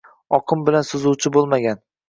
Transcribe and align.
oqim 0.37 0.63
bilan 0.71 0.87
suzuvchi 0.89 1.33
bo‘lmagan 1.39 1.87